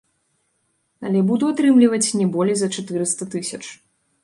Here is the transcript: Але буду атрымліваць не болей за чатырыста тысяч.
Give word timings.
Але 1.07 1.19
буду 1.29 1.51
атрымліваць 1.53 2.15
не 2.23 2.27
болей 2.33 2.59
за 2.65 2.71
чатырыста 2.79 3.31
тысяч. 3.37 3.63